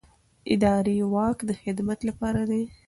اداري 0.53 0.97
واک 1.13 1.37
د 1.49 1.51
خدمت 1.61 1.99
لپاره 2.09 2.41
دی. 2.49 2.63